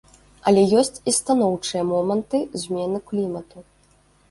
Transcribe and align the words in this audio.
Але 0.51 0.61
ёсць 0.81 0.97
і 1.11 1.13
станоўчыя 1.17 1.83
моманты 1.93 2.41
змены 2.65 3.05
клімату. 3.13 3.57